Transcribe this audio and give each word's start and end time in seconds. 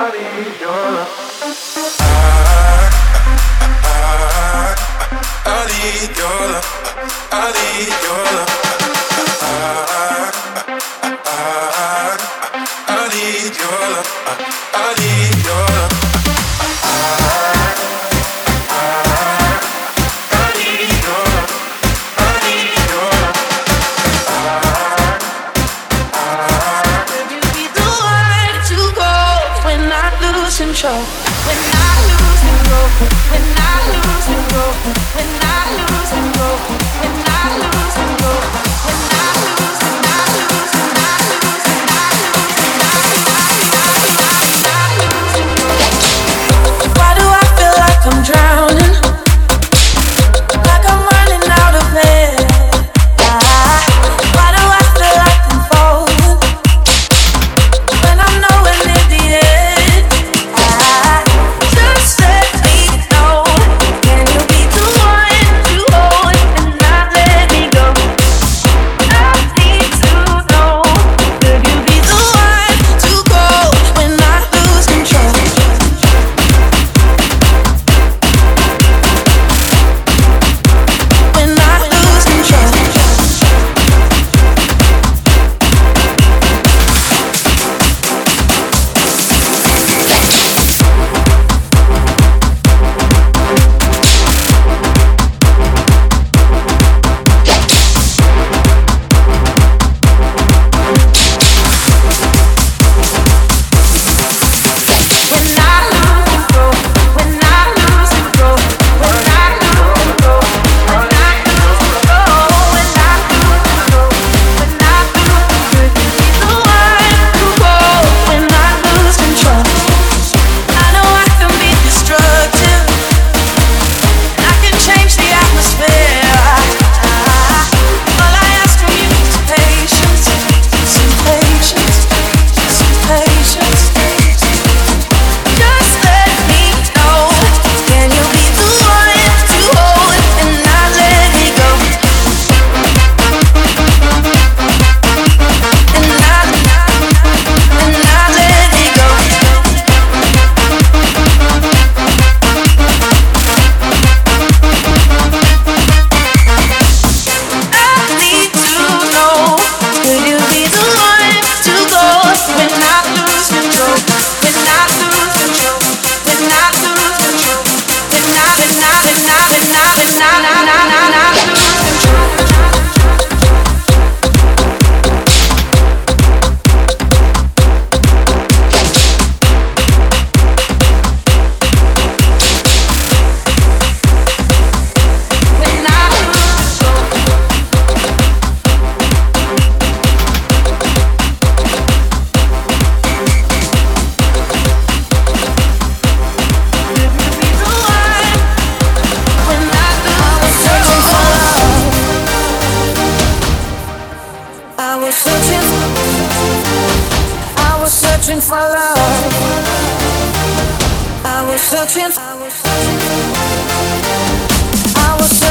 I 0.00 0.10
need 0.10 0.60
your 6.16 6.34
love. 6.52 6.68
I 7.32 7.50
need 7.58 7.88
your 8.04 8.24
love. 8.36 8.52
I, 9.42 9.86
I, 9.88 9.97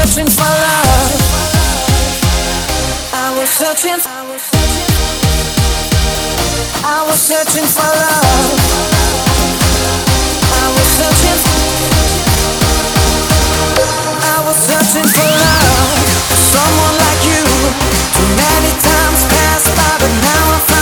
searching 0.08 0.30
for 0.30 0.40
love. 0.40 1.12
I 3.12 3.36
was 3.36 3.48
searching. 3.50 4.00
I 6.84 7.04
was 7.06 7.20
searching 7.20 7.68
for 7.68 7.82
love. 7.82 8.56
I 10.50 10.66
was 10.72 10.88
searching. 10.96 11.40
I 14.32 14.36
was 14.46 14.56
searching 14.56 15.08
for 15.12 15.28
love. 15.28 16.00
Someone 16.56 16.96
like 17.04 17.22
you. 17.28 17.44
Too 18.16 18.28
many 18.32 18.72
times 18.80 19.20
passed 19.28 19.68
by, 19.76 19.92
but 20.00 20.12
now 20.24 20.56
I 20.56 20.60
found. 20.60 20.77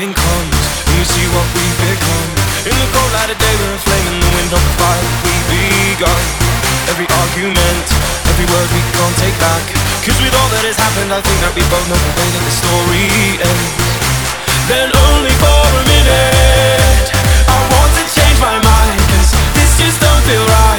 morning 0.00 0.16
comes 0.16 0.56
and 0.88 0.96
we 0.96 1.04
see 1.04 1.28
what 1.36 1.44
we've 1.52 1.78
become. 1.84 2.28
In 2.64 2.72
the 2.72 2.88
cold 2.88 3.12
light 3.20 3.28
of 3.28 3.36
day, 3.36 3.54
we're 3.60 3.76
a 3.76 3.80
flame 3.84 4.06
in 4.08 4.16
the 4.16 4.32
wind 4.32 4.48
of 4.48 4.62
the 4.64 4.74
fight 4.80 5.04
we've 5.28 5.48
begun. 5.52 6.24
Every 6.88 7.04
argument, 7.20 7.84
every 8.24 8.48
word 8.48 8.68
we 8.72 8.80
can't 8.96 9.16
take 9.20 9.36
back. 9.36 9.60
Cause 10.00 10.16
with 10.24 10.32
all 10.40 10.48
that 10.56 10.64
has 10.64 10.80
happened, 10.80 11.12
I 11.12 11.20
think 11.20 11.36
that 11.44 11.52
we 11.52 11.60
both 11.68 11.84
know 11.84 12.00
the 12.00 12.12
way 12.16 12.28
that 12.32 12.44
the 12.48 12.54
story 12.64 13.04
ends. 13.44 13.68
Then 14.72 14.88
only 14.88 15.34
for 15.36 15.68
a 15.68 15.84
minute, 15.84 17.06
I 17.44 17.60
want 17.68 17.92
to 18.00 18.04
change 18.08 18.40
my 18.40 18.56
mind. 18.56 19.00
Cause 19.04 19.36
this 19.52 19.84
just 19.84 20.00
don't 20.00 20.24
feel 20.24 20.40
right. 20.48 20.69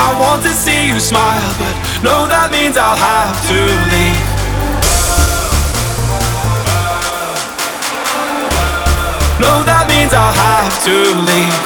I 0.00 0.16
want 0.18 0.42
to 0.44 0.52
see 0.56 0.88
you 0.88 0.98
smile, 0.98 1.44
but 1.60 1.76
no, 2.00 2.24
that 2.24 2.48
means 2.48 2.76
I'll 2.80 2.96
have 2.96 3.36
to 3.52 3.58
leave. 3.92 4.24
No, 9.44 9.60
that 9.68 9.84
means 9.92 10.12
I'll 10.16 10.32
have 10.32 10.72
to 10.88 10.96
leave. 11.28 11.56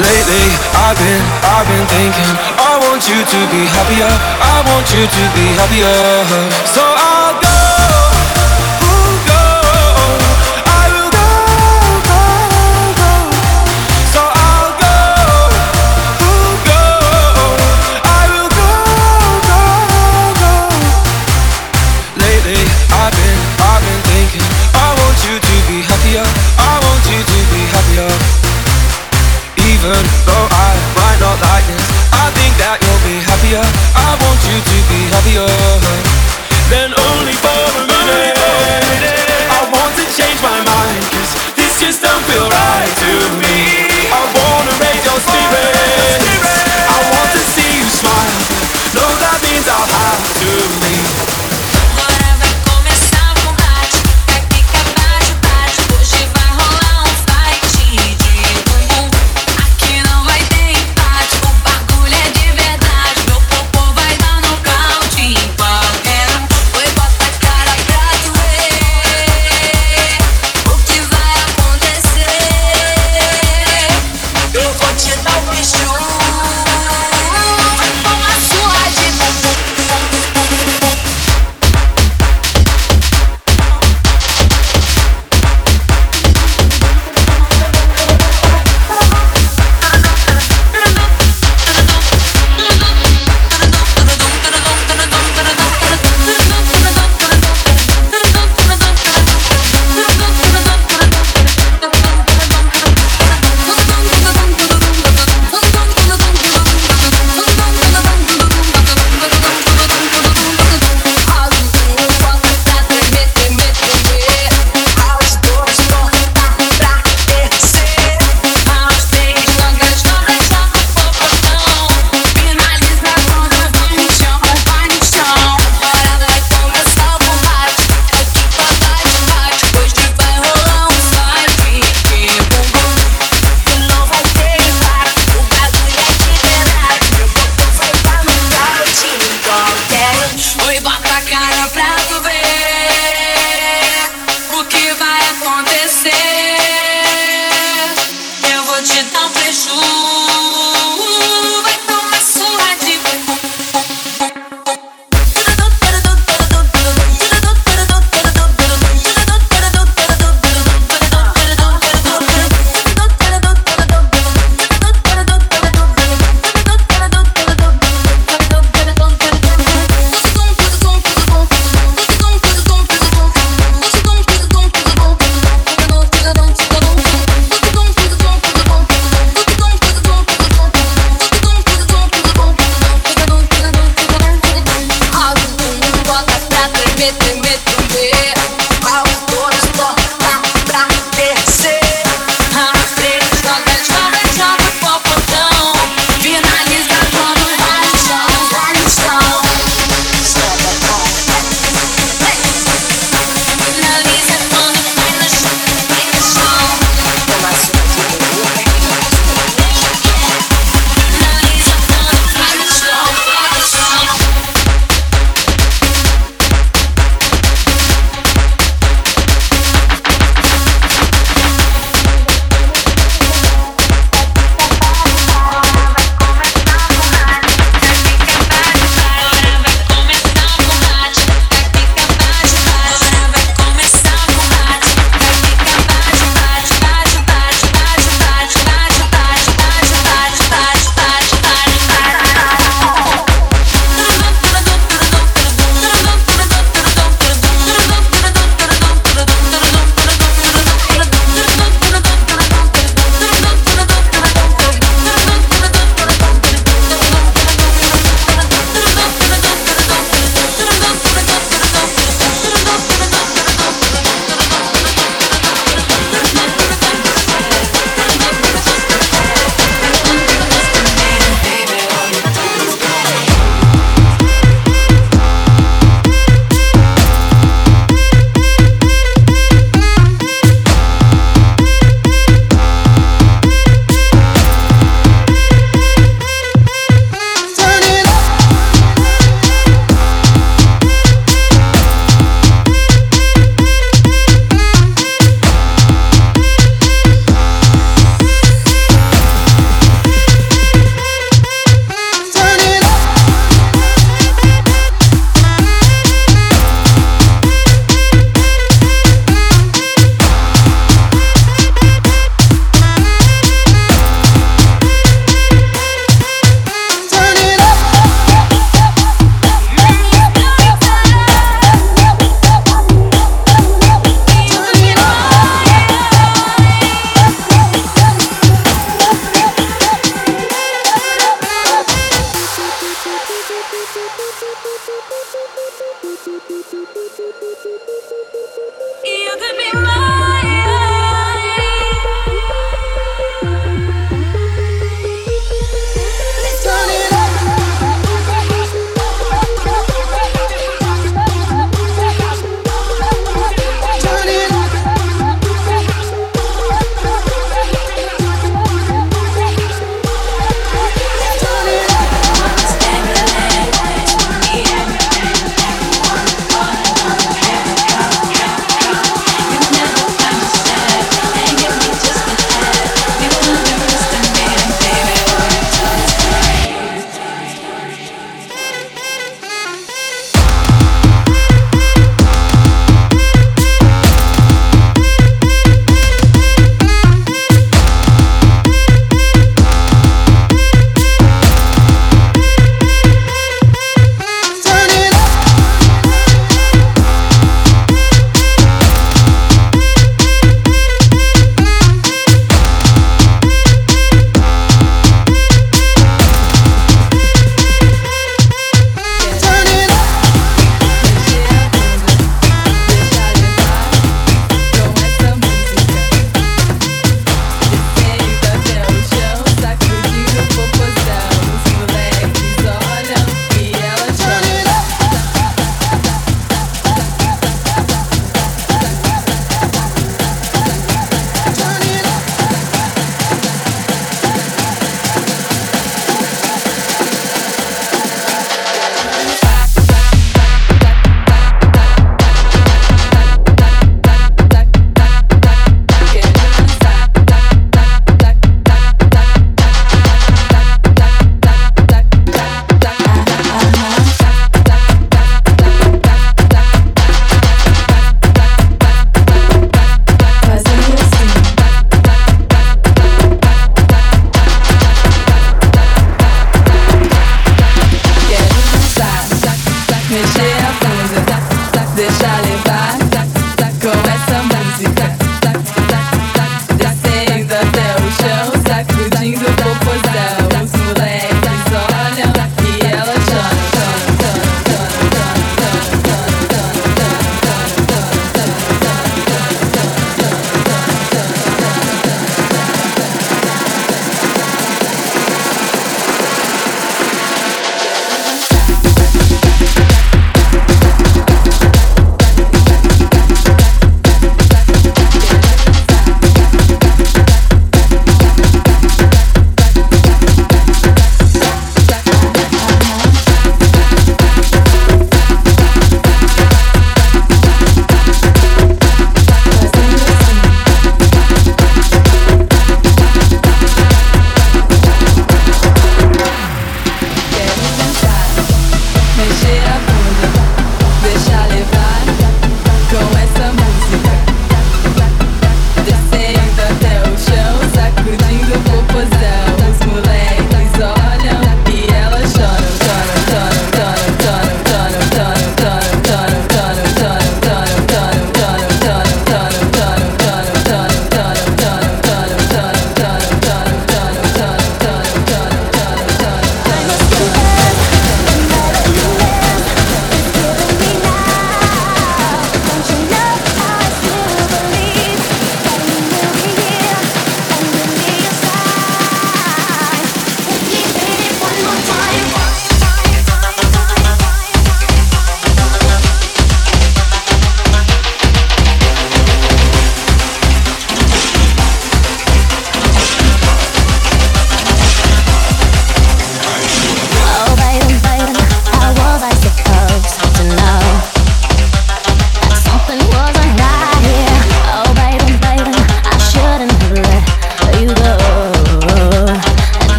Lately, 0.00 0.46
I've 0.80 0.96
been, 0.96 1.24
I've 1.44 1.68
been 1.68 1.86
thinking, 1.92 2.32
I 2.56 2.72
want 2.88 3.04
you 3.04 3.20
to 3.20 3.40
be 3.52 3.62
happier. 3.68 4.12
I 4.40 4.56
want 4.64 4.88
you 4.88 5.04
to 5.04 5.22
be 5.36 5.46
happier. 5.60 5.96
So 6.72 6.80
I'll 6.80 7.43